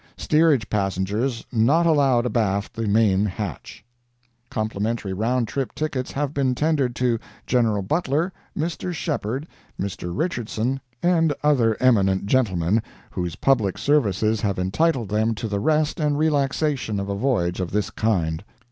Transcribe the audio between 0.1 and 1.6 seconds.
Steerage passengers